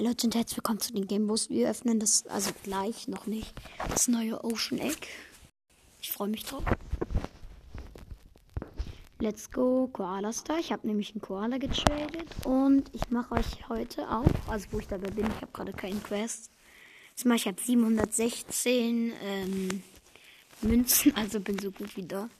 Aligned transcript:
Leute 0.00 0.28
und 0.28 0.34
herzlich 0.36 0.58
willkommen 0.58 0.78
zu 0.78 0.92
den 0.92 1.08
Gameboost. 1.08 1.50
Wir 1.50 1.68
öffnen 1.68 1.98
das, 1.98 2.24
also 2.28 2.52
gleich 2.62 3.08
noch 3.08 3.26
nicht, 3.26 3.52
das 3.88 4.06
neue 4.06 4.44
Ocean 4.44 4.78
Egg. 4.78 5.08
Ich 6.00 6.12
freue 6.12 6.28
mich 6.28 6.44
drauf. 6.44 6.62
Let's 9.18 9.50
go, 9.50 9.90
Koala 9.92 10.32
Star. 10.32 10.60
Ich 10.60 10.70
habe 10.70 10.86
nämlich 10.86 11.10
einen 11.10 11.20
Koala 11.20 11.58
getradet 11.58 12.28
und 12.44 12.94
ich 12.94 13.10
mache 13.10 13.34
euch 13.34 13.68
heute 13.68 14.08
auch, 14.08 14.24
also 14.46 14.68
wo 14.70 14.78
ich 14.78 14.86
dabei 14.86 15.08
bin, 15.10 15.26
ich 15.26 15.42
habe 15.42 15.50
gerade 15.52 15.72
keinen 15.72 16.00
Quest. 16.00 16.52
Jetzt 17.10 17.24
mache 17.24 17.38
ich 17.38 17.46
habe 17.48 17.60
716 17.60 19.12
ähm, 19.20 19.82
Münzen, 20.62 21.16
also 21.16 21.40
bin 21.40 21.58
so 21.58 21.72
gut 21.72 21.96
wie 21.96 22.06
da. 22.06 22.30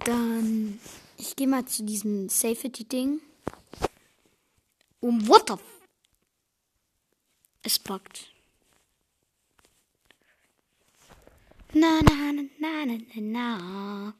Dann, 0.00 0.80
ich 1.16 1.36
gehe 1.36 1.46
mal 1.46 1.64
zu 1.64 1.84
diesem 1.84 2.28
Safety-Ding. 2.28 3.20
Um 4.98 5.28
what 5.28 5.48
the 5.48 5.56
Es 7.66 7.78
packt. 7.78 8.26
Na, 11.72 12.00
na, 12.02 12.32
na, 12.32 12.44
na, 12.58 12.84
na, 12.84 13.20
na. 13.20 14.14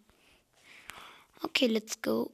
Okay, 1.42 1.66
let's 1.66 2.00
go. 2.00 2.30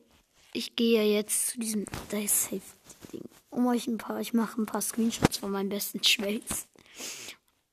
Ich 0.53 0.77
gehe 0.77 1.03
jetzt 1.13 1.49
zu 1.49 1.59
diesem 1.59 1.85
Safe-Ding. 2.11 3.29
Um 3.51 3.67
euch 3.67 3.89
ein 3.89 3.99
paar, 3.99 4.21
ich 4.21 4.33
mache 4.33 4.63
ein 4.63 4.67
paar 4.67 4.81
Screenshots 4.81 5.39
von 5.39 5.51
meinen 5.51 5.69
besten 5.69 6.01
Trades. 6.01 6.69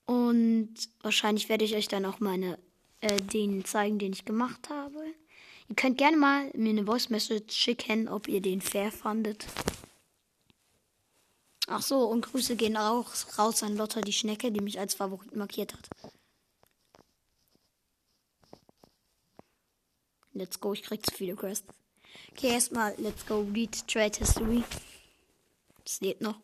Und 0.07 0.73
wahrscheinlich 1.03 1.47
werde 1.47 1.63
ich 1.63 1.75
euch 1.75 1.87
dann 1.87 2.05
auch 2.05 2.19
meine, 2.19 2.57
äh, 3.01 3.17
den 3.17 3.63
zeigen, 3.65 3.99
den 3.99 4.13
ich 4.13 4.25
gemacht 4.25 4.69
habe. 4.71 4.97
Ihr 5.69 5.75
könnt 5.75 5.99
gerne 5.99 6.17
mal 6.17 6.49
mir 6.55 6.71
eine 6.71 6.85
Voice 6.85 7.09
Message 7.09 7.55
schicken, 7.55 8.07
ob 8.07 8.27
ihr 8.27 8.41
den 8.41 8.61
fair 8.61 8.91
fandet. 8.91 9.45
Ach 11.69 11.81
so, 11.81 12.05
und 12.05 12.21
Grüße 12.21 12.55
gehen 12.55 12.77
auch 12.77 13.11
raus 13.37 13.61
an 13.61 13.75
Lotta 13.75 13.99
die 13.99 14.13
Schnecke, 14.13 14.51
die 14.51 14.61
mich 14.61 14.79
als 14.79 14.95
Favorit 14.95 15.35
markiert 15.35 15.73
hat. 15.73 15.89
Let's 20.33 20.59
go, 20.59 20.71
ich 20.71 20.83
krieg 20.83 21.05
zu 21.05 21.13
viele 21.13 21.35
Quests. 21.35 21.67
Okay, 22.31 22.53
erstmal, 22.53 22.95
let's 22.97 23.25
go, 23.25 23.45
read 23.53 23.85
Trade 23.85 24.17
History. 24.17 24.63
Das 25.83 25.99
lädt 25.99 26.21
noch. 26.21 26.39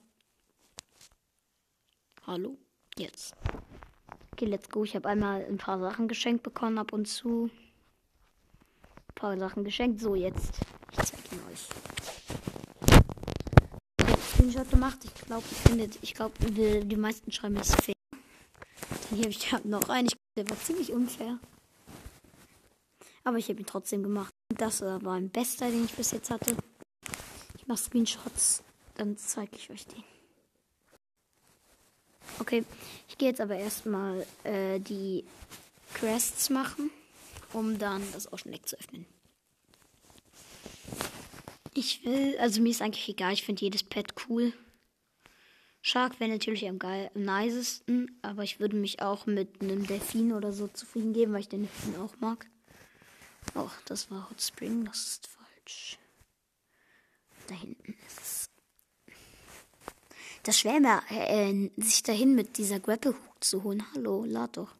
Hallo? 2.27 2.57
Jetzt. 2.97 3.33
Okay, 4.33 4.45
let's 4.45 4.69
go. 4.69 4.83
Ich 4.83 4.95
habe 4.95 5.07
einmal 5.07 5.45
ein 5.45 5.57
paar 5.57 5.79
Sachen 5.79 6.07
geschenkt 6.07 6.43
bekommen, 6.43 6.77
ab 6.77 6.91
und 6.91 7.05
zu. 7.05 7.49
Ein 8.85 9.15
paar 9.15 9.37
Sachen 9.37 9.63
geschenkt. 9.63 10.01
So, 10.01 10.15
jetzt. 10.15 10.53
Ich 10.91 11.05
zeige 11.05 11.35
ihn 11.35 11.41
euch. 11.51 11.92
Screenshot 14.43 14.69
gemacht. 14.69 14.97
Ich 15.03 15.13
glaube, 15.25 15.43
ich 15.49 15.57
finde, 15.57 15.89
ich 16.01 16.13
glaube, 16.13 16.33
die, 16.51 16.95
meisten 16.95 17.31
schreiben 17.31 17.57
es 17.57 17.73
fair. 17.75 17.95
Dann 18.11 19.17
hier 19.17 19.25
habe 19.25 19.29
ich 19.29 19.65
noch 19.65 19.89
einen. 19.89 20.07
Ich, 20.07 20.15
der 20.35 20.49
war 20.49 20.59
ziemlich 20.59 20.91
unfair. 20.91 21.39
Aber 23.23 23.37
ich 23.37 23.47
habe 23.47 23.59
ihn 23.59 23.65
trotzdem 23.65 24.03
gemacht. 24.03 24.33
Das 24.49 24.81
war 24.81 25.13
ein 25.13 25.29
bester, 25.29 25.69
den 25.69 25.85
ich 25.85 25.93
bis 25.93 26.11
jetzt 26.11 26.29
hatte. 26.29 26.57
Ich 27.57 27.67
mache 27.67 27.79
Screenshots, 27.79 28.63
dann 28.95 29.17
zeige 29.17 29.55
ich 29.55 29.69
euch 29.69 29.87
den. 29.87 30.03
Okay, 32.39 32.65
ich 33.07 33.17
gehe 33.17 33.29
jetzt 33.29 33.39
aber 33.39 33.55
erstmal 33.55 34.25
äh, 34.43 34.79
die 34.79 35.23
Quests 35.93 36.49
machen, 36.49 36.89
um 37.53 37.77
dann 37.79 38.01
das 38.11 38.31
Ocean 38.33 38.59
zu 38.65 38.77
öffnen. 38.77 39.05
Ich 41.75 42.05
will, 42.05 42.37
also 42.37 42.61
mir 42.61 42.69
ist 42.69 42.81
eigentlich 42.81 43.09
egal, 43.09 43.33
ich 43.33 43.43
finde 43.43 43.63
jedes 43.63 43.83
Pet 43.83 44.13
cool. 44.27 44.53
Shark 45.81 46.19
wäre 46.19 46.31
natürlich 46.31 46.67
am, 46.67 46.79
geil, 46.79 47.11
am 47.13 47.23
nicesten, 47.23 48.17
aber 48.21 48.43
ich 48.43 48.59
würde 48.59 48.77
mich 48.77 49.01
auch 49.01 49.25
mit 49.25 49.61
einem 49.61 49.85
Delfin 49.85 50.31
oder 50.31 50.53
so 50.53 50.67
zufrieden 50.67 51.13
geben, 51.13 51.33
weil 51.33 51.41
ich 51.41 51.49
den 51.49 51.63
Delfin 51.63 51.97
auch 51.97 52.15
mag. 52.19 52.47
Oh, 53.55 53.69
das 53.85 54.09
war 54.09 54.29
Hot 54.29 54.41
Spring, 54.41 54.85
das 54.85 54.97
ist 54.97 55.27
falsch. 55.27 55.97
Da 57.47 57.55
hinten 57.55 57.95
ist 58.07 58.21
es. 58.21 58.49
Das 60.43 60.59
schwer 60.59 60.79
mir, 60.79 61.01
äh, 61.09 61.69
sich 61.77 62.03
dahin 62.03 62.35
mit 62.35 62.57
dieser 62.57 62.79
Grapple 62.79 63.11
Hook 63.11 63.43
zu 63.43 63.63
holen. 63.63 63.83
Hallo, 63.93 64.25
lad 64.25 64.57
doch. 64.57 64.75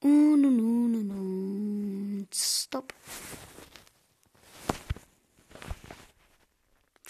Oh, 0.00 0.08
no, 0.08 0.50
no, 0.50 0.88
no, 0.88 0.98
no. 0.98 2.26
Stop. 2.34 2.92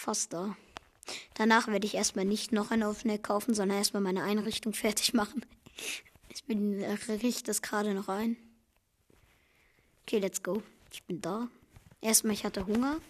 Fast 0.02 0.32
da. 0.32 0.56
Danach 1.34 1.68
werde 1.68 1.86
ich 1.86 1.94
erstmal 1.94 2.24
nicht 2.24 2.50
noch 2.50 2.72
eine 2.72 2.88
offene 2.88 3.20
kaufen, 3.20 3.54
sondern 3.54 3.78
erstmal 3.78 4.02
meine 4.02 4.24
Einrichtung 4.24 4.74
fertig 4.74 5.14
machen. 5.14 5.46
Ich 6.28 6.42
bin, 6.42 6.80
äh, 6.82 6.98
richte 7.08 7.44
das 7.44 7.62
gerade 7.62 7.94
noch 7.94 8.08
ein. 8.08 8.36
Okay, 10.02 10.18
let's 10.18 10.42
go. 10.42 10.60
Ich 10.90 11.04
bin 11.04 11.20
da. 11.20 11.46
Erstmal, 12.00 12.34
ich 12.34 12.44
hatte 12.44 12.66
Hunger. 12.66 13.00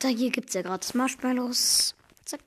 Da 0.00 0.08
hier 0.08 0.30
gibt 0.30 0.48
es 0.48 0.54
ja 0.54 0.62
gratis 0.62 0.94
Marshmallows. 0.94 1.94
Zack. 2.24 2.40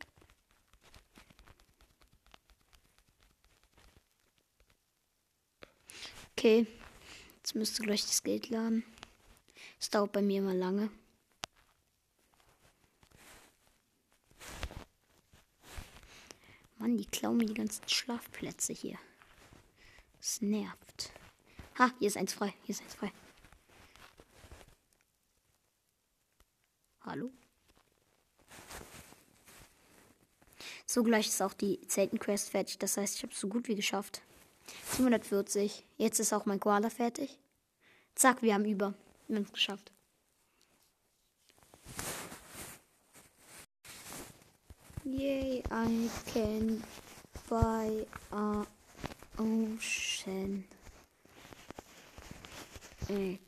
Okay. 6.35 6.67
Jetzt 7.37 7.55
müsste 7.55 7.83
gleich 7.83 8.01
das 8.01 8.21
Geld 8.21 8.49
laden. 8.49 8.83
Es 9.79 9.89
dauert 9.89 10.11
bei 10.11 10.21
mir 10.21 10.39
immer 10.39 10.53
lange. 10.53 10.89
Mann, 16.79 16.95
die 16.95 16.98
klauen 17.11 17.37
mir 17.37 17.45
die 17.45 17.53
ganzen 17.53 17.87
Schlafplätze 17.87 18.73
hier. 18.73 18.97
Es 20.19 20.41
nervt. 20.41 21.11
Ha, 21.77 21.91
hier 21.99 22.07
ist 22.07 22.17
eins 22.17 22.33
frei. 22.33 22.53
Hier 22.63 22.73
ist 22.73 22.81
eins 22.81 22.95
frei. 22.95 23.11
Hallo? 27.01 27.31
So 30.85 31.03
gleich 31.03 31.27
ist 31.27 31.41
auch 31.41 31.53
die 31.53 31.79
Zeltenquest 31.87 32.49
fertig. 32.49 32.79
Das 32.79 32.97
heißt, 32.97 33.15
ich 33.15 33.23
habe 33.23 33.33
es 33.33 33.39
so 33.39 33.47
gut 33.47 33.67
wie 33.67 33.75
geschafft. 33.75 34.21
740. 34.97 35.85
Jetzt 35.97 36.19
ist 36.19 36.33
auch 36.33 36.45
mein 36.45 36.59
Koala 36.59 36.89
fertig. 36.89 37.37
Zack, 38.15 38.41
wir 38.41 38.53
haben 38.53 38.65
über. 38.65 38.93
Wir 39.27 39.37
haben 39.37 39.45
es 39.45 39.53
geschafft. 39.53 39.91
Yay, 45.11 45.63
I 45.71 46.07
can 46.27 46.83
buy 47.49 48.05
a 48.31 48.63
ocean 49.39 50.63
egg. 53.09 53.39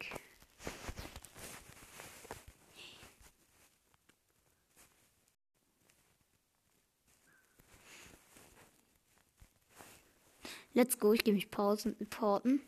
Let's 10.74 10.98
go, 10.98 11.14
ich 11.14 11.24
gehe 11.24 11.34
mich 11.36 11.52
pausen, 11.52 11.96
porten. 12.10 12.62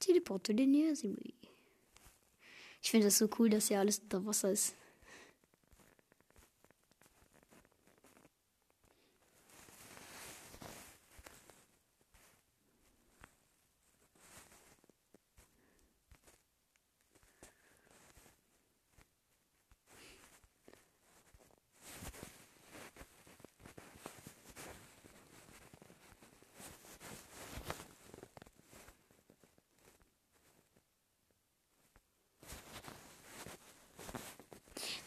Teleporte 0.00 0.54
den 0.54 0.72
Yersimi. 0.72 1.34
Ich 2.80 2.90
finde 2.90 3.08
das 3.08 3.18
so 3.18 3.28
cool, 3.38 3.50
dass 3.50 3.68
hier 3.68 3.80
alles 3.80 3.98
unter 3.98 4.24
Wasser 4.24 4.50
ist. 4.50 4.76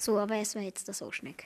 So, 0.09 0.17
aber 0.17 0.38
war 0.56 0.63
jetzt 0.63 0.88
das 0.88 1.03
Oschneck. 1.03 1.45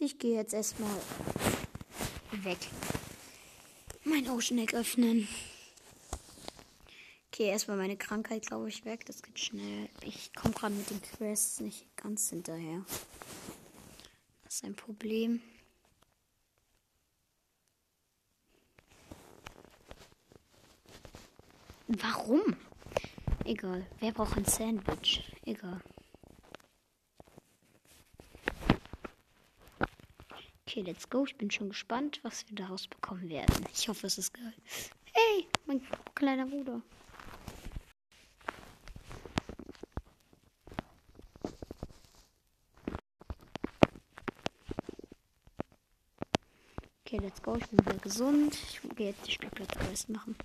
Ich 0.00 0.18
gehe 0.18 0.36
jetzt 0.36 0.54
erstmal 0.54 0.90
weg. 2.44 2.58
Mein 4.04 4.28
Ocean 4.28 4.58
Egg 4.58 4.74
öffnen. 4.74 5.28
Okay, 7.30 7.50
erstmal 7.50 7.76
meine 7.76 7.96
Krankheit, 7.96 8.46
glaube 8.46 8.68
ich, 8.68 8.84
weg. 8.84 9.06
Das 9.06 9.22
geht 9.22 9.38
schnell. 9.38 9.88
Ich 10.02 10.32
komme 10.34 10.54
gerade 10.54 10.74
mit 10.74 10.90
den 10.90 11.00
Quests 11.00 11.60
nicht 11.60 11.86
ganz 11.96 12.30
hinterher. 12.30 12.84
Das 14.44 14.56
ist 14.56 14.64
ein 14.64 14.74
Problem. 14.74 15.40
Warum? 21.86 22.56
Egal. 23.44 23.86
Wer 24.00 24.12
braucht 24.12 24.36
ein 24.36 24.44
Sandwich? 24.44 25.22
Egal. 25.44 25.80
Okay, 30.78 30.86
let's 30.86 31.10
go. 31.10 31.24
Ich 31.24 31.34
bin 31.34 31.50
schon 31.50 31.70
gespannt, 31.70 32.20
was 32.22 32.48
wir 32.48 32.54
daraus 32.54 32.86
bekommen 32.86 33.28
werden. 33.28 33.64
Ich 33.74 33.88
hoffe, 33.88 34.06
es 34.06 34.16
ist 34.16 34.32
geil. 34.32 34.54
Hey, 35.12 35.48
mein 35.66 35.82
kleiner 36.14 36.46
Bruder. 36.46 36.80
Okay, 47.04 47.18
let's 47.22 47.42
go. 47.42 47.56
Ich 47.56 47.66
bin 47.66 47.84
wieder 47.84 47.98
gesund. 47.98 48.54
Ich 48.54 48.80
gehe 48.94 49.08
jetzt 49.08 49.26
die 49.26 49.32
Spielplatte 49.32 49.76
Quest 49.80 50.08
machen. 50.10 50.36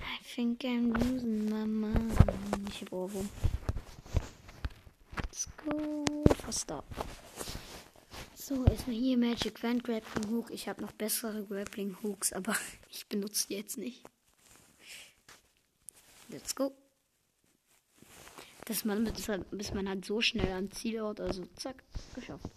I 0.00 0.22
think 0.34 0.60
I'm 0.64 0.92
losing 0.92 1.48
my 1.48 1.64
mind. 1.64 2.12
Ich 2.68 2.82
hab 2.82 2.92
Ohrwurm. 2.92 3.30
Let's 5.16 5.48
go. 5.64 6.04
Faster. 6.44 6.84
So, 8.48 8.64
erstmal 8.64 8.94
hier 8.94 9.18
Magic 9.18 9.60
Wand 9.64 9.82
Grappling 9.82 10.30
Hook. 10.30 10.52
Ich 10.52 10.68
habe 10.68 10.80
noch 10.80 10.92
bessere 10.92 11.44
Grappling 11.46 11.96
Hooks, 12.04 12.32
aber 12.32 12.54
ich 12.92 13.04
benutze 13.08 13.48
die 13.48 13.54
jetzt 13.54 13.76
nicht. 13.76 14.04
Let's 16.28 16.54
go. 16.54 16.72
Dass 18.66 18.84
man, 18.84 19.02
bis 19.50 19.74
man 19.74 19.88
halt 19.88 20.04
so 20.04 20.20
schnell 20.20 20.52
am 20.52 20.70
Zielort, 20.70 21.20
also 21.20 21.44
zack, 21.56 21.82
geschafft. 22.14 22.48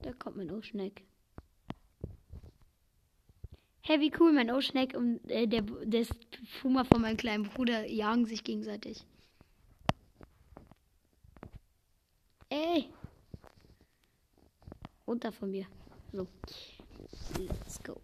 Da 0.00 0.14
kommt 0.14 0.38
mein 0.38 0.50
Oceaneck. 0.50 1.02
Hey, 3.82 4.00
wie 4.00 4.12
cool, 4.18 4.32
mein 4.32 4.50
Oceaneck 4.50 4.96
und 4.96 5.30
äh, 5.30 5.46
der, 5.46 5.60
der 5.60 6.06
Fuma 6.62 6.84
von 6.84 7.02
meinem 7.02 7.18
kleinen 7.18 7.44
Bruder 7.44 7.86
jagen 7.86 8.24
sich 8.24 8.44
gegenseitig. 8.44 9.04
Ey! 12.48 12.88
Runter 15.10 15.32
von 15.32 15.50
mir. 15.50 15.66
So. 16.12 16.28
Let's 17.36 17.82
go. 17.82 18.00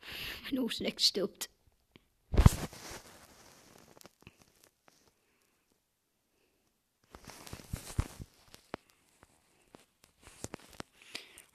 Mein 0.50 0.58
Oschneck 0.60 0.98
stirbt. 1.00 1.50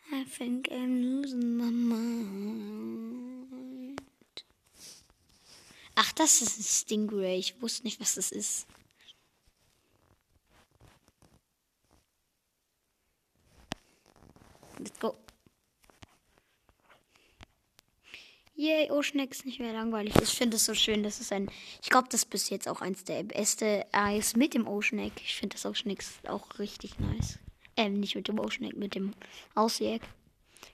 I 0.09 0.23
think 0.23 0.69
I'm 0.71 1.01
losing 1.01 1.57
my 1.57 1.71
mind. 1.71 2.77
Ach, 5.95 6.11
das 6.13 6.41
ist 6.41 6.59
ein 6.59 6.63
Stingray. 6.63 7.39
Ich 7.39 7.59
wusste 7.61 7.83
nicht, 7.83 7.99
was 7.99 8.15
das 8.15 8.31
ist. 8.31 8.67
Let's 14.79 14.99
go. 14.99 15.15
Yay, 18.55 18.89
Oceaneck 18.89 19.31
ist 19.31 19.45
nicht 19.45 19.59
mehr 19.59 19.73
langweilig. 19.73 20.15
Ich 20.21 20.29
finde 20.29 20.55
es 20.57 20.65
so 20.65 20.73
schön. 20.73 21.03
Das 21.03 21.19
ist 21.19 21.31
ein. 21.31 21.49
Ich 21.83 21.89
glaube, 21.89 22.07
das 22.09 22.21
ist 22.21 22.29
bis 22.31 22.49
jetzt 22.49 22.67
auch 22.67 22.81
eins 22.81 23.03
der 23.03 23.21
beste 23.21 23.85
Eis 23.91 24.35
mit 24.35 24.55
dem 24.55 24.67
Oceaneck. 24.67 25.13
Ich 25.17 25.35
finde 25.35 25.55
das 25.55 25.65
Oceaneck 25.65 26.03
auch 26.27 26.57
richtig 26.57 26.99
nice. 26.99 27.37
Ähm, 27.75 27.99
nicht 27.99 28.15
mit 28.15 28.27
dem 28.27 28.39
Oceaneck, 28.39 28.75
mit 28.75 28.95
dem 28.95 29.13
Ausjäg. 29.53 30.01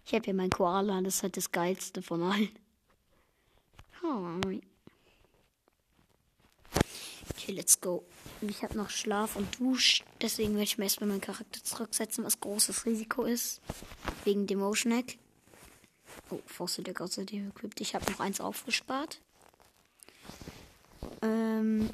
Ich 0.05 0.13
habe 0.13 0.23
hier 0.23 0.33
mein 0.33 0.49
Koala. 0.49 1.01
Das 1.01 1.15
ist 1.15 1.23
halt 1.23 1.35
das 1.35 1.51
geilste 1.51 2.01
von 2.01 2.23
allen. 2.23 2.49
Oh. 4.01 4.39
Let's 7.53 7.79
go. 7.79 8.03
Ich 8.41 8.63
habe 8.63 8.75
noch 8.75 8.89
Schlaf 8.89 9.35
und 9.35 9.59
Dusch. 9.59 10.03
Deswegen 10.21 10.53
werde 10.53 10.63
ich 10.63 10.77
mir 10.79 10.85
erstmal 10.85 11.09
meinen 11.09 11.21
Charakter 11.21 11.63
zurücksetzen, 11.63 12.23
was 12.23 12.39
großes 12.39 12.85
Risiko 12.85 13.23
ist. 13.23 13.61
Wegen 14.23 14.47
dem 14.47 14.59
Motion 14.59 14.91
Egg. 14.91 15.17
Oh, 16.31 16.39
Fossil 16.47 16.83
Deck 16.83 16.99
außerdem 16.99 17.49
equipped. 17.49 17.79
Ich 17.81 17.93
habe 17.93 18.11
noch 18.11 18.19
eins 18.19 18.41
aufgespart. 18.41 19.21
Ähm, 21.21 21.89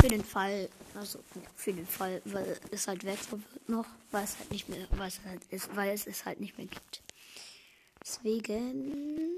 für 0.00 0.08
den 0.08 0.24
Fall, 0.24 0.68
also 0.94 1.18
für 1.56 1.72
den 1.72 1.86
Fall, 1.86 2.22
weil 2.24 2.58
es 2.70 2.86
halt 2.86 3.04
wertvoll 3.04 3.40
wird 3.52 3.68
noch, 3.68 3.86
weil 4.12 4.24
es 4.24 4.38
halt 4.38 4.50
nicht 4.52 4.68
mehr, 4.68 4.86
weil 4.92 5.08
es 5.08 5.20
halt 5.26 5.42
ist, 5.50 5.74
weil 5.74 5.90
es 5.90 6.06
es 6.06 6.24
halt 6.24 6.40
nicht 6.40 6.56
mehr 6.56 6.68
gibt. 6.68 7.02
Deswegen, 8.00 9.28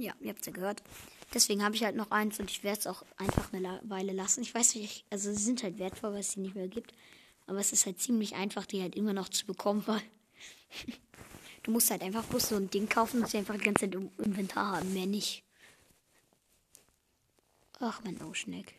ja, 0.00 0.14
ihr 0.20 0.30
habt 0.30 0.40
es 0.40 0.46
ja 0.46 0.52
gehört. 0.52 0.82
Deswegen 1.34 1.64
habe 1.64 1.74
ich 1.74 1.84
halt 1.84 1.96
noch 1.96 2.10
eins 2.10 2.38
und 2.38 2.50
ich 2.50 2.62
werde 2.62 2.80
es 2.80 2.86
auch 2.86 3.02
einfach 3.16 3.52
eine 3.52 3.80
Weile 3.84 4.12
lassen. 4.12 4.42
Ich 4.42 4.54
weiß 4.54 4.74
nicht, 4.74 5.04
also 5.10 5.32
sie 5.32 5.42
sind 5.42 5.62
halt 5.62 5.78
wertvoll, 5.78 6.12
weil 6.12 6.20
es 6.20 6.32
sie 6.32 6.40
nicht 6.40 6.54
mehr 6.54 6.68
gibt. 6.68 6.92
Aber 7.46 7.58
es 7.58 7.72
ist 7.72 7.86
halt 7.86 8.00
ziemlich 8.00 8.34
einfach, 8.34 8.66
die 8.66 8.82
halt 8.82 8.94
immer 8.94 9.12
noch 9.12 9.28
zu 9.28 9.46
bekommen, 9.46 9.82
weil 9.86 10.02
du 11.62 11.70
musst 11.70 11.90
halt 11.90 12.02
einfach 12.02 12.24
bloß 12.24 12.50
so 12.50 12.56
ein 12.56 12.70
Ding 12.70 12.88
kaufen 12.88 13.22
und 13.22 13.30
sie 13.30 13.38
einfach 13.38 13.56
die 13.56 13.64
ganze 13.64 13.86
Zeit 13.86 13.94
im 13.94 14.10
Inventar 14.18 14.76
haben, 14.76 14.92
mehr 14.92 15.06
nicht. 15.06 15.42
Ach, 17.80 18.00
mein 18.04 18.20
Oceaneck. 18.22 18.74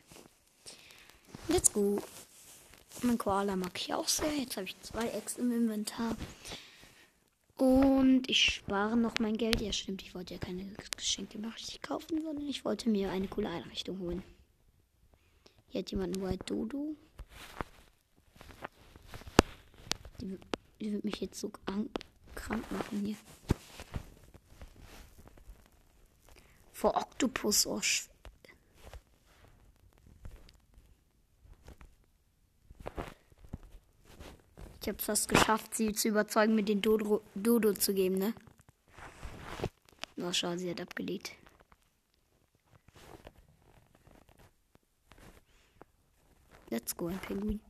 Let's 1.49 1.73
go. 1.73 2.01
Mein 3.01 3.17
Koala 3.17 3.55
mag 3.55 3.71
ich 3.75 3.93
auch 3.93 4.07
sehr. 4.07 4.33
Jetzt 4.33 4.55
habe 4.55 4.65
ich 4.65 4.79
zwei 4.81 5.09
Eggs 5.09 5.37
im 5.37 5.51
Inventar. 5.51 6.15
Und 7.63 8.29
ich 8.29 8.55
spare 8.55 8.97
noch 8.97 9.19
mein 9.19 9.37
Geld. 9.37 9.61
Ja, 9.61 9.71
stimmt, 9.71 10.01
ich 10.01 10.13
wollte 10.13 10.33
ja 10.33 10.39
keine 10.41 10.65
Geschenke 10.97 11.37
richtig 11.55 11.81
kaufen, 11.81 12.21
sondern 12.21 12.45
ich 12.49 12.65
wollte 12.65 12.89
mir 12.89 13.09
eine 13.09 13.29
coole 13.29 13.47
Einrichtung 13.47 13.99
holen. 13.99 14.21
Hier 15.69 15.79
hat 15.79 15.89
jemand 15.89 16.17
ein 16.17 16.21
White 16.21 16.43
Dodo. 16.43 16.93
Die, 20.19 20.37
die 20.81 20.91
wird 20.91 21.05
mich 21.05 21.21
jetzt 21.21 21.39
so 21.39 21.53
krank 22.35 22.69
machen 22.69 22.99
hier. 22.99 23.15
Vor 26.73 26.97
Octopus. 26.97 27.65
Oh, 27.65 27.79
Ich 34.83 34.89
habe 34.89 34.97
es 34.97 35.05
fast 35.05 35.29
geschafft, 35.29 35.75
sie 35.75 35.93
zu 35.93 36.09
überzeugen, 36.09 36.55
mir 36.55 36.63
den 36.63 36.81
Dodo, 36.81 37.21
Dodo 37.35 37.71
zu 37.71 37.93
geben, 37.93 38.17
ne? 38.17 38.33
Oh, 40.17 40.33
schau, 40.33 40.57
sie 40.57 40.69
hat 40.69 40.81
abgelegt. 40.81 41.31
Let's 46.69 46.97
go, 46.97 47.07
ein 47.07 47.17
Pinguin. 47.19 47.61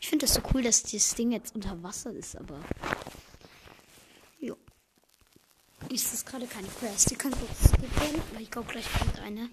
Ich 0.00 0.08
finde 0.08 0.26
das 0.26 0.34
so 0.34 0.42
cool, 0.52 0.62
dass 0.64 0.82
dieses 0.82 1.14
Ding 1.14 1.30
jetzt 1.30 1.54
unter 1.54 1.80
Wasser 1.84 2.10
ist, 2.10 2.36
aber. 2.36 2.58
Jo. 4.40 4.56
Ist 5.88 6.12
das 6.12 6.26
gerade 6.26 6.48
keine 6.48 6.66
Quest? 6.66 7.12
Die 7.12 7.14
kann 7.14 7.30
kurz 7.30 7.68
skippen, 7.68 8.22
weil 8.32 8.42
ich 8.42 8.50
glaube, 8.50 8.72
gleich 8.72 8.92
kommt 8.92 9.20
eine. 9.20 9.48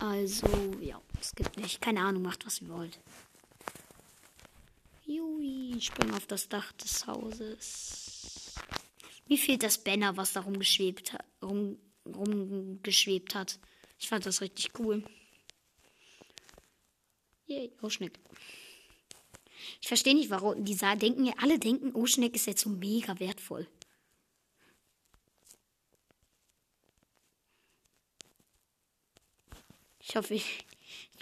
Also, 0.00 0.46
ja, 0.80 1.00
es 1.20 1.34
gibt 1.34 1.58
nicht. 1.58 1.80
Keine 1.80 2.00
Ahnung, 2.00 2.22
macht 2.22 2.46
was 2.46 2.60
ihr 2.62 2.68
wollt. 2.70 2.98
Jui, 5.04 5.74
ich 5.76 5.86
springe 5.86 6.16
auf 6.16 6.26
das 6.26 6.48
Dach 6.48 6.72
des 6.72 7.06
Hauses. 7.06 8.54
Mir 9.28 9.36
fehlt 9.36 9.62
das 9.62 9.78
Banner, 9.78 10.16
was 10.16 10.32
da 10.32 10.40
rumgeschwebt 10.40 11.12
hat. 11.12 11.24
Rum, 11.42 11.78
rumgeschwebt 12.06 13.34
hat. 13.34 13.58
Ich 13.98 14.08
fand 14.08 14.24
das 14.24 14.40
richtig 14.40 14.70
cool. 14.78 15.04
Yay, 17.46 17.70
Oschneck. 17.82 18.18
Ich 19.82 19.88
verstehe 19.88 20.14
nicht, 20.14 20.30
warum 20.30 20.64
die 20.64 20.76
denken, 20.76 21.30
alle 21.38 21.58
denken, 21.58 21.94
Oschneck 21.94 22.34
ist 22.36 22.46
jetzt 22.46 22.62
so 22.62 22.70
mega 22.70 23.18
wertvoll. 23.20 23.68
Ich 30.10 30.16
hoffe, 30.16 30.34
ich, 30.34 30.66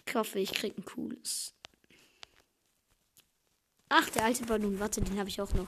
ich 0.06 0.14
hoffe, 0.14 0.38
ich 0.38 0.50
krieg 0.50 0.78
ein 0.78 0.84
cooles. 0.86 1.52
Ach, 3.90 4.08
der 4.08 4.24
alte 4.24 4.46
Ballon. 4.46 4.80
Warte, 4.80 5.02
den 5.02 5.18
habe 5.18 5.28
ich 5.28 5.42
auch 5.42 5.52
noch. 5.52 5.66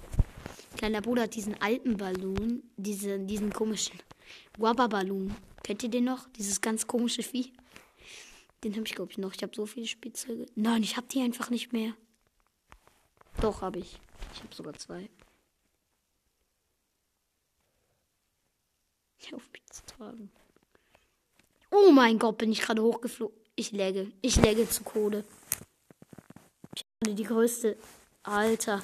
Kleiner 0.78 1.02
Bruder 1.02 1.24
hat 1.24 1.34
diesen 1.34 1.60
alten 1.60 1.98
Ballon, 1.98 2.62
diese, 2.78 3.18
diesen 3.18 3.52
komischen 3.52 4.00
Wababalloon. 4.56 5.36
Kennt 5.62 5.82
ihr 5.82 5.90
den 5.90 6.04
noch? 6.04 6.30
Dieses 6.30 6.62
ganz 6.62 6.86
komische 6.86 7.22
Vieh. 7.22 7.52
Den 8.64 8.74
habe 8.74 8.86
ich, 8.86 8.94
glaube 8.94 9.12
ich, 9.12 9.18
noch. 9.18 9.34
Ich 9.34 9.42
habe 9.42 9.54
so 9.54 9.66
viele 9.66 9.86
Spielzeuge. 9.86 10.46
Nein, 10.54 10.82
ich 10.82 10.96
habe 10.96 11.06
die 11.06 11.20
einfach 11.20 11.50
nicht 11.50 11.74
mehr. 11.74 11.94
Doch, 13.42 13.60
habe 13.60 13.80
ich. 13.80 14.00
Ich 14.32 14.40
habe 14.42 14.54
sogar 14.54 14.72
zwei. 14.78 15.10
Ich 19.18 19.34
auf 19.34 19.46
mich 19.52 19.66
zu 19.66 19.84
tragen. 19.84 20.30
Oh 21.82 21.92
mein 21.92 22.18
Gott, 22.18 22.38
bin 22.38 22.52
ich 22.52 22.60
gerade 22.60 22.82
hochgeflogen. 22.82 23.36
Ich 23.56 23.72
läge. 23.72 24.12
Ich 24.20 24.36
läge 24.36 24.68
zu 24.68 24.84
Kohle. 24.84 25.24
Ich 26.74 26.84
habe 27.02 27.14
die 27.14 27.24
größte. 27.24 27.76
Alter. 28.22 28.82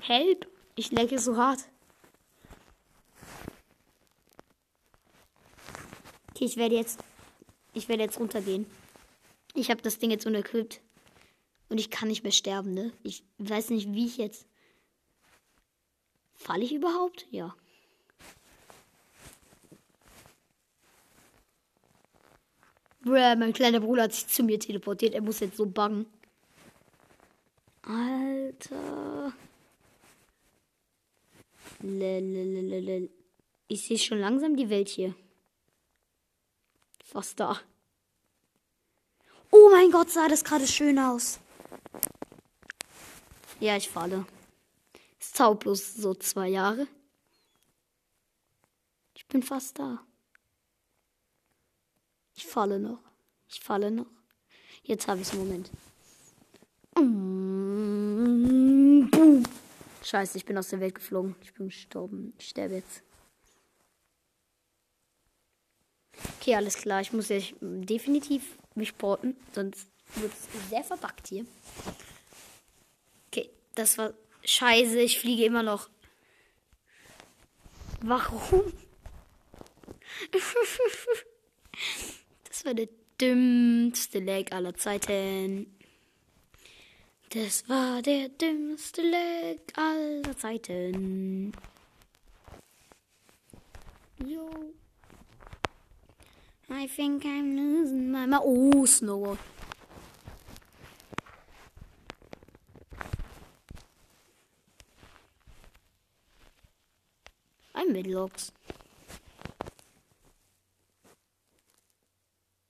Help! 0.00 0.46
Ich 0.74 0.90
lecke 0.90 1.18
so 1.18 1.36
hart. 1.36 1.60
Okay, 6.30 6.44
ich 6.44 6.56
werde 6.56 6.74
jetzt. 6.74 7.00
Ich 7.72 7.88
werde 7.88 8.02
jetzt 8.02 8.18
runtergehen. 8.18 8.66
Ich 9.54 9.70
habe 9.70 9.80
das 9.80 9.98
Ding 9.98 10.10
jetzt 10.10 10.26
unerquippt. 10.26 10.80
Und 11.68 11.78
ich 11.78 11.90
kann 11.90 12.08
nicht 12.08 12.22
mehr 12.22 12.32
sterben, 12.32 12.74
ne? 12.74 12.92
Ich 13.02 13.24
weiß 13.38 13.70
nicht, 13.70 13.92
wie 13.92 14.06
ich 14.06 14.16
jetzt. 14.16 14.46
Falle 16.34 16.64
ich 16.64 16.72
überhaupt? 16.72 17.26
Ja. 17.30 17.56
Bruh, 23.06 23.36
mein 23.36 23.52
kleiner 23.52 23.78
Bruder 23.78 24.02
hat 24.02 24.12
sich 24.12 24.26
zu 24.26 24.42
mir 24.42 24.58
teleportiert. 24.58 25.14
Er 25.14 25.22
muss 25.22 25.38
jetzt 25.38 25.56
so 25.56 25.64
bangen. 25.64 26.06
Alter. 27.82 29.32
Lelelelelel. 31.82 33.08
Ich 33.68 33.86
sehe 33.86 33.98
schon 33.98 34.18
langsam 34.18 34.56
die 34.56 34.70
Welt 34.70 34.88
hier. 34.88 35.14
Fast 37.04 37.38
da. 37.38 37.60
Oh 39.52 39.68
mein 39.70 39.92
Gott, 39.92 40.10
sah 40.10 40.26
das 40.26 40.42
gerade 40.42 40.66
schön 40.66 40.98
aus. 40.98 41.38
Ja, 43.60 43.76
ich 43.76 43.88
falle. 43.88 44.26
Es 45.20 45.30
dauert 45.30 45.60
bloß 45.60 45.94
so 45.94 46.12
zwei 46.14 46.48
Jahre. 46.48 46.88
Ich 49.14 49.28
bin 49.28 49.44
fast 49.44 49.78
da. 49.78 50.04
Ich 52.36 52.46
falle 52.46 52.78
noch. 52.78 53.00
Ich 53.48 53.60
falle 53.60 53.90
noch. 53.90 54.06
Jetzt 54.84 55.08
habe 55.08 55.20
ich 55.20 55.28
es. 55.28 55.34
Moment. 55.34 55.70
Scheiße, 60.04 60.38
ich 60.38 60.44
bin 60.44 60.56
aus 60.56 60.68
der 60.68 60.80
Welt 60.80 60.94
geflogen. 60.94 61.34
Ich 61.42 61.54
bin 61.54 61.66
gestorben. 61.66 62.34
Ich 62.38 62.50
sterbe 62.50 62.76
jetzt. 62.76 63.02
Okay, 66.38 66.54
alles 66.54 66.76
klar. 66.76 67.00
Ich 67.00 67.12
muss 67.12 67.28
jetzt 67.28 67.54
definitiv 67.60 68.56
mich 68.74 68.90
sporten, 68.90 69.36
sonst 69.52 69.88
wird 70.14 70.32
es 70.32 70.68
sehr 70.70 70.84
verbackt 70.84 71.28
hier. 71.28 71.46
Okay, 73.28 73.50
das 73.74 73.98
war 73.98 74.12
scheiße. 74.44 75.00
Ich 75.00 75.18
fliege 75.18 75.44
immer 75.44 75.62
noch. 75.62 75.88
Warum? 78.02 78.72
war 82.66 82.74
der 82.74 82.88
dümmste 83.20 84.18
Leg 84.18 84.52
aller 84.52 84.74
Zeiten. 84.74 85.72
Das 87.30 87.68
war 87.68 88.02
der 88.02 88.28
dümmste 88.28 89.02
Leg 89.02 89.60
aller 89.76 90.36
Zeiten. 90.36 91.52
Jo. 94.24 94.50
I 96.68 96.88
think 96.88 97.24
I'm 97.24 97.54
losing 97.54 98.10
my 98.10 98.26
mind. 98.26 98.42
Oh, 98.42 98.84
Snow. 98.84 99.38
Ein 107.72 107.92
Midlogs. 107.92 108.52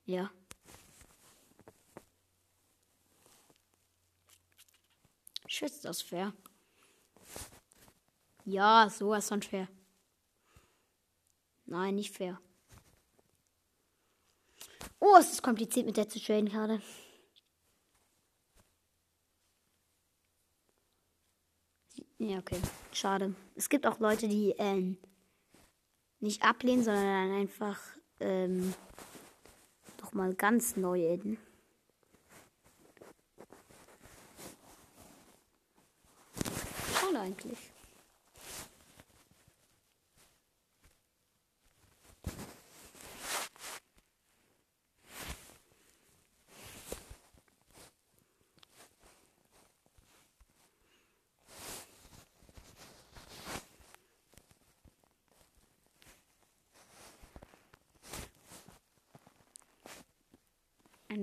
Ja. 0.06 0.30
Schätzt 5.48 5.84
das 5.84 6.00
fair? 6.02 6.32
Ja, 8.44 8.88
sowas 8.88 9.28
von 9.28 9.42
fair. 9.42 9.68
Nein, 11.64 11.96
nicht 11.96 12.16
fair. 12.16 12.40
Oh, 15.00 15.16
es 15.18 15.32
ist 15.32 15.42
kompliziert 15.42 15.86
mit 15.86 15.96
der 15.96 16.08
zu 16.08 16.20
traden 16.20 16.48
gerade. 16.48 16.80
Ja, 22.18 22.38
okay. 22.38 22.60
Schade. 22.92 23.34
Es 23.56 23.68
gibt 23.68 23.86
auch 23.86 23.98
Leute, 23.98 24.28
die 24.28 24.54
ähm, 24.58 24.96
nicht 26.20 26.42
ablehnen, 26.42 26.84
sondern 26.84 27.32
einfach 27.32 27.80
ähm, 28.20 28.72
doch 30.06 30.12
mal 30.14 30.34
ganz 30.34 30.76
neu 30.76 31.12
adden. 31.12 31.38
Schade 36.94 37.20
eigentlich. 37.20 37.75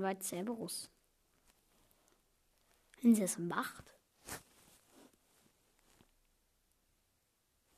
White 0.03 0.23
Cerberus. 0.23 0.89
Wenn 3.01 3.15
sie 3.15 3.23
es 3.23 3.37
macht. 3.37 3.83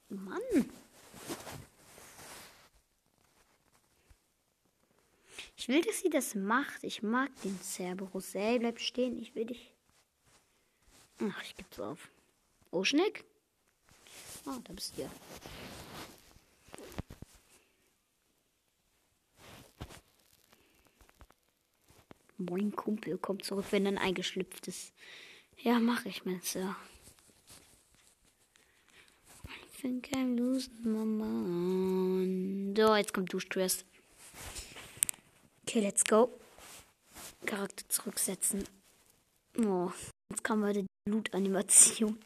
Mann. 0.10 0.42
Ich 5.58 5.68
will, 5.68 5.82
dass 5.82 6.00
sie 6.00 6.10
das 6.10 6.36
macht. 6.36 6.84
Ich 6.84 7.02
mag 7.02 7.30
den 7.42 7.60
Cerberus. 7.62 8.36
Ey, 8.36 8.60
bleib 8.60 8.80
stehen. 8.80 9.18
Ich 9.18 9.34
will 9.34 9.46
dich. 9.46 9.74
Ach, 11.22 11.42
ich 11.42 11.56
geb's 11.56 11.80
auf. 11.80 12.10
Oh, 12.72 12.84
Schneck. 12.84 13.26
Ah, 14.46 14.60
da 14.64 14.74
bist 14.74 14.98
du. 14.98 15.10
Moin 22.38 22.76
Kumpel, 22.76 23.18
kommt 23.18 23.46
zurück, 23.46 23.66
wenn 23.72 23.86
dann 23.86 23.98
eingeschlüpft 23.98 24.68
ist. 24.68 24.92
Ja, 25.58 25.80
mach 25.80 26.06
ich 26.06 26.26
mit, 26.26 26.44
Sir. 26.44 26.76
I 29.46 29.82
think 29.82 30.10
I'm 30.14 30.36
losing 30.36 31.18
mind. 31.18 32.78
So, 32.78 32.96
jetzt 32.96 33.14
kommt 33.14 33.32
du 33.32 33.40
Stress. 33.40 33.86
Okay, 35.64 35.80
let's 35.80 36.04
go. 36.04 36.30
Charakter 37.46 37.88
zurücksetzen. 37.88 38.64
Oh, 39.58 39.92
jetzt 40.30 40.44
kam 40.44 40.64
heute 40.64 40.84
die 40.84 41.10
Blutanimation. 41.10 42.20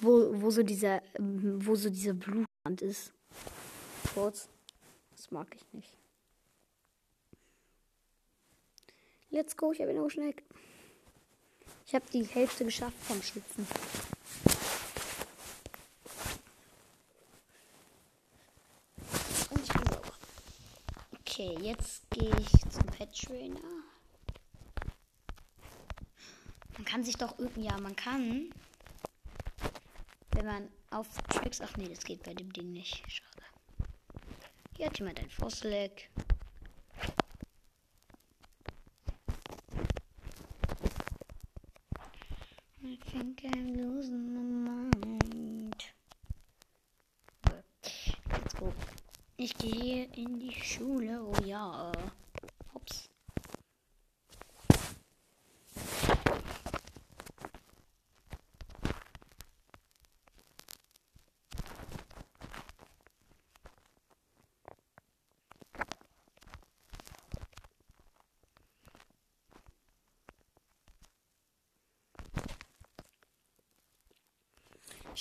Wo, 0.00 0.40
wo 0.40 0.50
so 0.50 0.62
dieser, 0.62 1.02
wo 1.18 1.76
so 1.76 1.90
dieser 1.90 2.14
Blutrand 2.14 2.82
ist. 2.82 3.12
Kurz. 4.14 4.48
Das 5.16 5.30
mag 5.30 5.46
ich 5.54 5.72
nicht. 5.72 5.97
Let's 9.30 9.56
go, 9.56 9.72
ich 9.72 9.80
habe 9.80 9.92
ihn 9.92 9.98
auch 10.00 10.08
schnell. 10.08 10.34
Ich 11.86 11.94
habe 11.94 12.04
die 12.12 12.24
Hälfte 12.24 12.64
geschafft 12.64 12.96
vom 13.02 13.22
Schützen. 13.22 13.66
Und 19.50 19.62
ich 19.62 19.72
bin 19.72 19.84
sauber. 19.84 20.12
Okay, 21.20 21.56
jetzt 21.60 22.10
gehe 22.10 22.34
ich 22.38 22.50
zum 22.70 22.86
Pet 22.86 23.12
Trainer. 23.14 23.60
Man 26.72 26.84
kann 26.86 27.04
sich 27.04 27.16
doch 27.16 27.38
irgendwie, 27.38 27.64
ja, 27.64 27.78
man 27.78 27.96
kann, 27.96 28.52
wenn 30.32 30.46
man 30.46 30.68
auf 30.90 31.06
Tricks, 31.28 31.60
ach 31.60 31.76
nee, 31.76 31.88
das 31.88 32.04
geht 32.04 32.22
bei 32.22 32.32
dem 32.32 32.52
Ding 32.52 32.72
nicht. 32.72 33.02
Schade. 33.10 33.44
Hier 34.76 34.86
hat 34.86 34.98
jemand 34.98 35.18
ein 35.20 35.28
Fossil-Egg. 35.30 36.08
schenke 43.10 43.48
einen 43.48 43.74
losen 43.74 44.64
Moment. 44.64 45.94
Let's 48.30 48.54
go. 48.56 48.72
Ich 49.36 49.56
gehe 49.56 50.08
in 50.16 50.38
die 50.38 50.52
Schule, 50.52 51.22
oh 51.22 51.44
ja. 51.44 51.92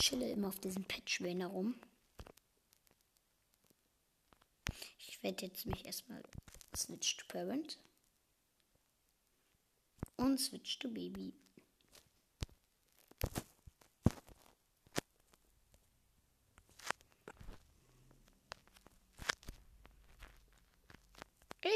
Chille 0.08 0.32
immer 0.32 0.48
auf 0.48 0.60
diesem 0.60 0.86
Patchwan 0.86 1.42
herum. 1.42 1.76
Ich 5.00 5.22
werde 5.22 5.46
jetzt 5.46 5.66
mich 5.66 5.86
erstmal 5.86 6.24
switch 6.74 7.18
to 7.18 7.26
parent 7.28 7.78
und 10.16 10.40
switch 10.40 10.80
to 10.80 10.88
baby. 10.88 11.34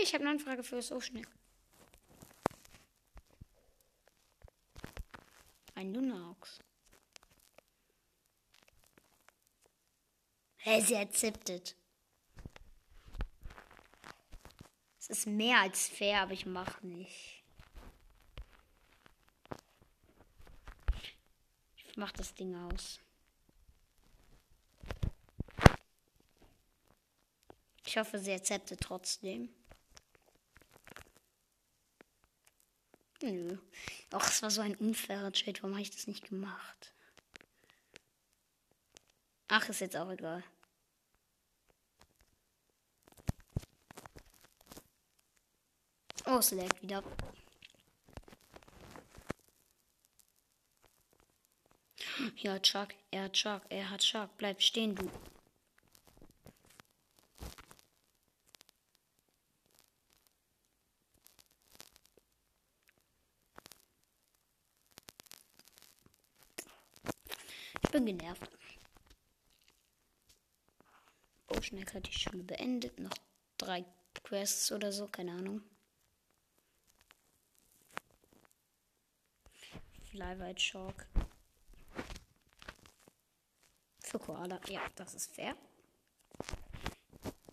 Ich 0.03 0.13
habe 0.13 0.23
eine 0.23 0.31
Anfrage 0.31 0.63
für 0.63 0.77
das 0.77 0.91
Ocean. 0.91 1.25
Ein 5.75 5.93
Lunox. 5.93 6.59
Hey, 10.73 10.81
sie 10.81 10.95
akzeptiert. 10.95 11.75
Es 14.97 15.09
ist 15.09 15.27
mehr 15.27 15.59
als 15.59 15.89
fair, 15.89 16.21
aber 16.21 16.31
ich 16.31 16.45
mach 16.45 16.81
nicht. 16.81 17.43
Ich 21.75 21.97
mach 21.97 22.13
das 22.13 22.33
Ding 22.35 22.55
aus. 22.55 23.01
Ich 27.85 27.97
hoffe, 27.97 28.17
sie 28.17 28.31
akzeptiert 28.31 28.79
trotzdem. 28.79 29.49
Nö. 33.21 33.57
Ach, 34.11 34.25
es 34.25 34.41
war 34.41 34.49
so 34.49 34.61
ein 34.61 34.77
unfairer 34.77 35.33
Trade. 35.33 35.61
Warum 35.63 35.73
habe 35.73 35.81
ich 35.81 35.91
das 35.91 36.07
nicht 36.07 36.29
gemacht? 36.29 36.93
Ach, 39.49 39.67
ist 39.67 39.81
jetzt 39.81 39.97
auch 39.97 40.09
egal. 40.09 40.45
Oh, 46.33 46.37
es 46.37 46.51
lag 46.51 46.81
wieder. 46.81 47.03
Ja, 52.37 52.57
Chuck, 52.59 52.87
er 53.11 53.23
hat 53.23 53.33
Chuck, 53.33 53.63
er 53.67 53.89
hat 53.89 53.99
Chuck. 53.99 54.29
Bleib 54.37 54.61
stehen, 54.61 54.95
du. 54.95 55.09
Ich 67.83 67.89
bin 67.91 68.05
genervt. 68.05 68.49
Oh, 71.49 71.61
schnell 71.61 71.85
hat 71.93 72.07
die 72.07 72.13
Schule 72.13 72.43
beendet. 72.43 72.97
Noch 72.99 73.17
drei 73.57 73.83
Quests 74.23 74.71
oder 74.71 74.93
so, 74.93 75.07
keine 75.07 75.33
Ahnung. 75.33 75.61
Flyweight 80.11 80.59
Shark. 80.59 81.07
Für 84.01 84.19
Koala. 84.19 84.59
Ja, 84.67 84.81
das 84.95 85.13
ist 85.13 85.33
fair. 85.33 85.55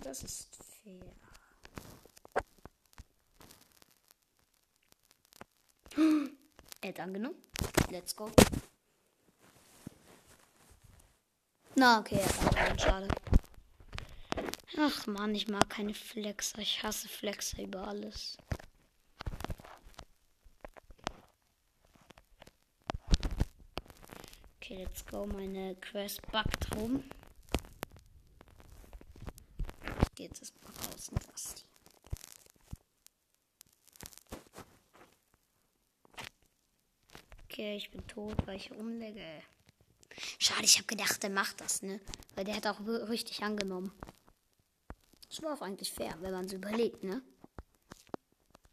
Das 0.01 0.25
ist 0.25 0.59
fair. 0.83 1.15
Hat 6.85 6.99
angenommen. 6.99 7.37
Let's 7.91 8.17
go. 8.17 8.29
Na, 11.77 12.01
okay. 12.01 12.25
Schade. 12.77 13.07
Ach 14.77 15.07
man, 15.07 15.33
ich 15.33 15.47
mag 15.47 15.71
keine 15.71 15.95
Flexer. 15.95 16.59
Ich 16.59 16.83
hasse 16.83 17.09
Flexer 17.09 17.63
über 17.63 17.87
alles. 17.87 18.37
Okay, 24.71 24.85
let's 24.85 25.03
go. 25.07 25.25
Meine 25.25 25.77
Quest 25.77 26.21
backt 26.31 26.77
rum. 26.77 27.03
Jetzt 30.19 30.43
ist 30.43 30.63
mal 30.63 30.71
raus 30.85 31.11
mit 31.11 31.27
Basti. 31.27 31.63
Okay, 37.45 37.77
ich 37.79 37.91
bin 37.91 38.07
tot, 38.09 38.37
weil 38.45 38.57
ich 38.57 38.71
umlege. 38.73 39.25
Schade, 40.39 40.65
ich 40.65 40.77
habe 40.77 40.87
gedacht, 40.87 41.23
der 41.23 41.31
macht 41.31 41.63
das, 41.63 41.81
ne? 41.81 41.99
Weil 42.35 42.45
der 42.45 42.57
hat 42.57 42.67
auch 42.67 42.79
richtig 42.87 43.43
angenommen. 43.43 43.91
Das 45.31 45.43
war 45.43 45.55
auch 45.55 45.63
eigentlich 45.63 45.95
fair, 45.95 46.15
wenn 46.21 46.33
man 46.33 46.47
so 46.47 46.57
überlegt, 46.57 47.05
ne? 47.05 47.23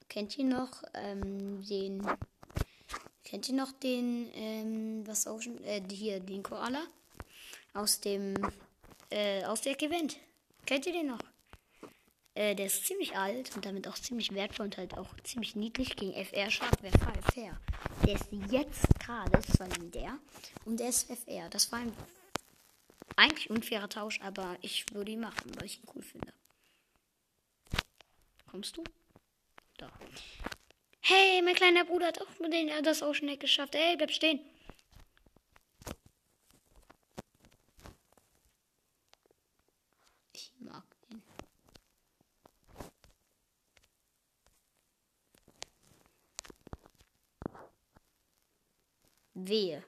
Kennt 0.09 0.37
ihr 0.37 0.43
noch 0.43 0.83
ähm, 0.93 1.63
den 1.65 2.05
Kennt 3.25 3.49
ihr 3.49 3.55
noch 3.55 3.71
den, 3.71 4.29
ähm, 4.35 5.07
was 5.07 5.25
Ocean, 5.25 5.61
äh, 5.63 5.81
hier, 5.91 6.19
den 6.19 6.43
Koala? 6.43 6.83
Aus 7.73 7.99
dem, 7.99 8.35
äh, 9.09 9.43
aus 9.43 9.61
der 9.61 9.81
Event. 9.81 10.17
Kennt 10.65 10.85
ihr 10.85 10.93
den 10.93 11.07
noch? 11.07 11.19
Äh, 12.35 12.53
der 12.53 12.67
ist 12.67 12.85
ziemlich 12.85 13.17
alt 13.17 13.55
und 13.55 13.65
damit 13.65 13.87
auch 13.87 13.95
ziemlich 13.95 14.33
wertvoll 14.33 14.67
und 14.67 14.77
halt 14.77 14.97
auch 14.97 15.09
ziemlich 15.23 15.55
niedlich 15.55 15.95
gegen 15.95 16.13
FR 16.13 16.51
Shark 16.51 16.83
wäre 16.83 16.97
voll 16.99 17.21
fair. 17.33 17.59
Der 18.05 18.15
ist 18.15 18.27
jetzt 18.51 18.99
gerade, 18.99 19.31
das 19.31 19.59
war 19.59 19.67
der, 19.69 20.19
und 20.65 20.79
der 20.79 20.89
ist 20.89 21.09
FR. 21.09 21.49
Das 21.49 21.71
war 21.71 21.79
ein 21.79 21.93
eigentlich 23.15 23.49
unfairer 23.49 23.89
Tausch, 23.89 24.21
aber 24.21 24.57
ich 24.61 24.85
würde 24.93 25.11
ihn 25.11 25.21
machen, 25.21 25.51
weil 25.55 25.65
ich 25.65 25.79
ihn 25.79 25.89
cool 25.95 26.03
finde. 26.03 26.31
Kommst 28.51 28.77
du? 28.77 28.83
Da. 29.77 29.91
Hey, 31.07 31.39
mein 31.43 31.53
kleiner 31.53 31.85
Bruder 31.85 32.07
hat 32.07 32.19
auch 32.19 32.27
den, 32.49 32.67
äh, 32.67 32.81
das 32.81 33.03
auch 33.03 33.13
schnell 33.13 33.37
geschafft. 33.37 33.75
Hey, 33.75 33.95
bleib 33.95 34.09
stehen. 34.09 34.39
Ich 40.33 40.51
mag 40.59 40.83
den. 41.11 41.21
Wehe. 49.35 49.83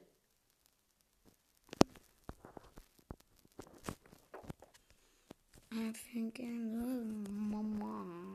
I 5.72 5.92
think 5.92 6.38
I'm 6.38 7.26
Mama. 7.28 8.27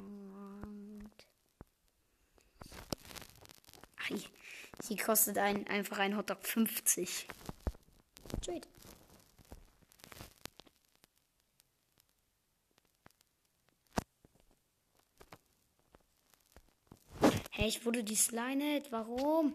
Sie 4.81 4.95
kostet 4.95 5.37
ein, 5.37 5.67
einfach 5.67 5.99
ein 5.99 6.17
Hotdog 6.17 6.45
50. 6.45 7.27
Trade. 8.41 8.67
Hey, 17.51 17.67
ich 17.67 17.85
wurde 17.85 18.03
dislined. 18.03 18.91
Warum? 18.91 19.53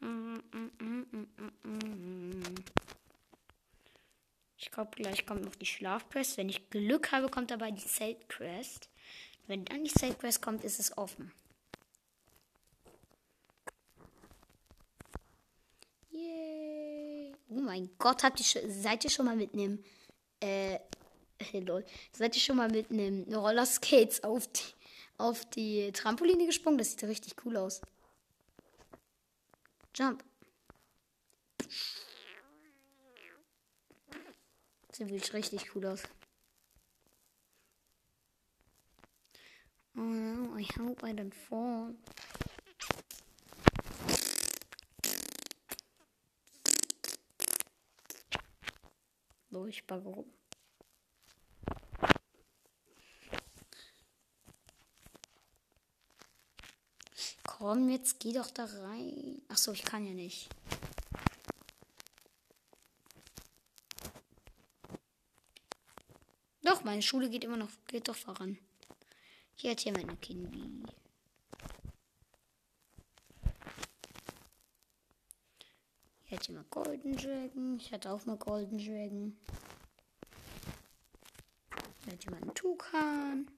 Mm, 0.00 0.36
mm, 0.52 1.16
mm, 1.62 2.54
ich 4.58 4.70
glaube, 4.70 4.83
gleich 4.94 5.26
kommt 5.26 5.44
noch 5.44 5.54
die 5.56 5.66
Schlafquest. 5.66 6.36
Wenn 6.36 6.48
ich 6.48 6.70
Glück 6.70 7.12
habe, 7.12 7.28
kommt 7.28 7.50
dabei 7.50 7.70
die 7.70 7.84
Zeltquest. 7.84 8.88
Wenn 9.46 9.64
dann 9.64 9.84
die 9.84 9.92
Zeltquest 9.92 10.40
kommt, 10.40 10.64
ist 10.64 10.80
es 10.80 10.96
offen. 10.96 11.32
Yay. 16.10 17.34
Oh 17.50 17.60
mein 17.60 17.90
Gott, 17.98 18.22
habt 18.22 18.40
ihr 18.40 18.70
seid 18.70 19.04
ihr 19.04 19.10
schon 19.10 19.26
mal 19.26 19.36
mit 19.36 19.52
einem 19.52 19.84
äh, 20.40 20.78
lol, 21.52 21.84
seid 22.12 22.34
ihr 22.34 22.40
schon 22.40 22.56
mal 22.56 22.70
mit 22.70 22.90
einem 22.90 23.24
Rollerskates 23.32 24.24
auf 24.24 24.46
die, 24.48 24.62
auf 25.18 25.44
die 25.50 25.92
Trampoline 25.92 26.46
gesprungen? 26.46 26.78
Das 26.78 26.92
sieht 26.92 27.04
richtig 27.04 27.34
cool 27.44 27.56
aus. 27.56 27.80
Jump. 29.94 30.24
Sieht 34.96 35.32
richtig 35.32 35.74
cool 35.74 35.86
aus. 35.86 36.04
Oh 39.96 40.00
no, 40.00 40.56
I 40.56 40.64
hope 40.78 41.04
I 41.04 41.10
don't 41.10 41.34
fall. 41.34 41.96
So, 49.50 49.66
ich 49.66 49.84
bagge 49.84 50.08
rum. 50.08 50.32
Komm, 57.42 57.88
jetzt 57.88 58.20
geh 58.20 58.32
doch 58.32 58.50
da 58.50 58.64
rein. 58.64 59.42
Achso, 59.48 59.72
ich 59.72 59.82
kann 59.82 60.06
ja 60.06 60.12
nicht. 60.12 60.48
Meine 66.84 67.00
Schule 67.00 67.30
geht 67.30 67.44
immer 67.44 67.56
noch, 67.56 67.70
geht 67.86 68.08
doch 68.08 68.14
voran. 68.14 68.58
Hier 69.54 69.70
hat 69.70 69.80
hier 69.80 69.92
meine 69.92 70.14
Kindy. 70.18 70.84
Hier 76.24 76.38
hat 76.38 76.48
mal 76.50 76.64
Golden 76.64 77.16
Dragon. 77.16 77.78
Ich 77.78 77.90
hatte 77.90 78.12
auch 78.12 78.26
mal 78.26 78.36
Golden 78.36 78.76
Dragon. 78.76 79.34
Hier 82.04 82.12
hat 82.12 82.30
mal 82.30 82.42
einen 82.42 82.54
Tukan. 82.54 83.50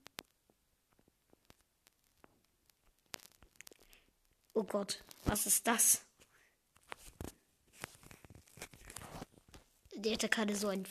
Oh 4.55 4.63
Gott, 4.63 5.03
was 5.25 5.47
ist 5.47 5.67
das? 5.67 6.05
Der 9.97 10.13
hatte 10.13 10.29
gerade 10.29 10.55
so 10.55 10.69
ein 10.69 10.87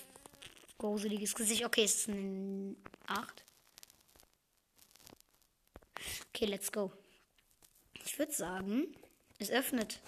gruseliges 0.78 1.36
Gesicht. 1.36 1.66
Okay, 1.66 1.84
es 1.84 1.96
ist 1.96 2.08
ein 2.10 2.76
8. 3.08 3.44
Okay, 6.30 6.46
let's 6.46 6.72
go. 6.72 6.92
Ich 8.04 8.20
würde 8.20 8.34
sagen, 8.34 8.96
es 9.40 9.50
öffnet. 9.50 10.02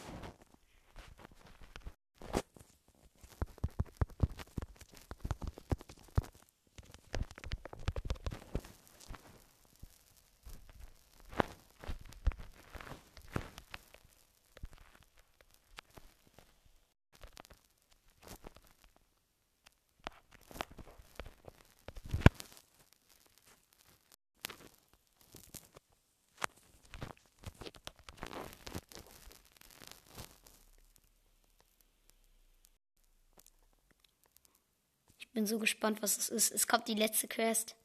Bin 35.38 35.46
so 35.46 35.60
gespannt, 35.60 36.02
was 36.02 36.18
es 36.18 36.30
ist. 36.30 36.52
Es 36.52 36.66
kommt 36.66 36.88
die 36.88 36.96
letzte 36.96 37.28
Quest. 37.28 37.76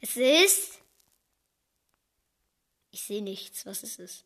Es 0.00 0.16
ist. 0.16 0.80
Ich 2.90 3.02
sehe 3.02 3.20
nichts. 3.20 3.66
Was 3.66 3.82
ist 3.82 3.98
es? 3.98 4.24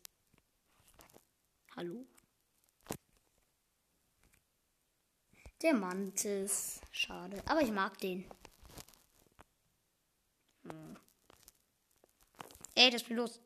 Hallo? 1.75 2.05
Der 5.61 5.73
Mantis. 5.73 6.79
Schade. 6.93 7.43
Aber 7.45 7.61
ich 7.61 7.71
mag 7.71 7.97
den. 7.97 8.23
Hm. 10.63 10.95
Ey, 12.75 12.89
das 12.89 13.03
bin 13.03 13.17
los. 13.17 13.41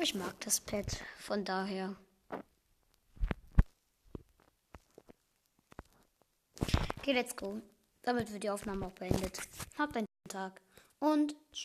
Ich 0.00 0.14
mag 0.14 0.38
das 0.40 0.60
Pad, 0.60 0.86
von 1.18 1.44
daher. 1.44 1.96
Okay, 6.98 7.12
let's 7.12 7.34
go. 7.34 7.60
Damit 8.02 8.32
wird 8.32 8.44
die 8.44 8.50
Aufnahme 8.50 8.86
auch 8.86 8.92
beendet. 8.92 9.40
Habt 9.76 9.96
einen 9.96 10.06
Tag 10.28 10.60
und 11.00 11.32
tschüss. 11.32 11.46